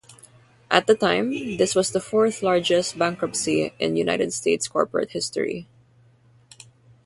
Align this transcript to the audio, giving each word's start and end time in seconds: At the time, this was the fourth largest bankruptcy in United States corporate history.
At 0.71 0.87
the 0.87 0.95
time, 0.95 1.57
this 1.57 1.75
was 1.75 1.91
the 1.91 1.99
fourth 1.99 2.41
largest 2.41 2.97
bankruptcy 2.97 3.71
in 3.77 3.97
United 3.97 4.33
States 4.33 4.67
corporate 4.67 5.11
history. 5.11 5.67